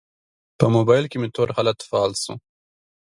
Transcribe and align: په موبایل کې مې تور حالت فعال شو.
په 0.59 0.65
موبایل 0.75 1.05
کې 1.11 1.17
مې 1.21 1.29
تور 1.35 1.49
حالت 1.55 1.79
فعال 1.89 2.13
شو. 2.23 2.33